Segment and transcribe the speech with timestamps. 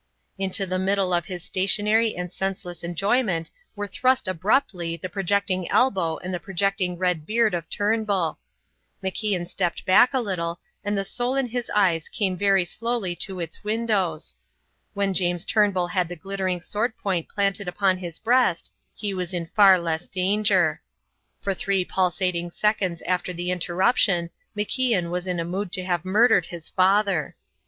[0.39, 6.17] Into the middle of his stationary and senseless enjoyment were thrust abruptly the projecting elbow
[6.17, 8.39] and the projecting red beard of Turnbull.
[9.03, 13.39] MacIan stepped back a little, and the soul in his eyes came very slowly to
[13.39, 14.35] its windows.
[14.95, 19.45] When James Turnbull had the glittering sword point planted upon his breast he was in
[19.45, 20.81] far less danger.
[21.41, 26.47] For three pulsating seconds after the interruption MacIan was in a mood to have murdered
[26.47, 27.35] his father.